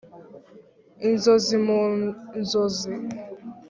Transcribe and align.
"inzozi 1.07 1.55
mu 1.65 1.81
nzozi" 2.41 2.91